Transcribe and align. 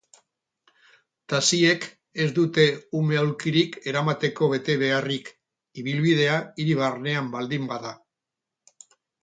Taxiek 1.33 1.85
ez 2.25 2.27
dute 2.37 2.65
ume-aulkirik 3.01 3.77
eramateko 3.93 4.49
betebeharrik, 4.55 5.31
ibilbidea 5.83 6.41
hiri 6.63 6.77
barnean 6.83 7.33
baldin 7.39 7.73
bada. 7.75 7.97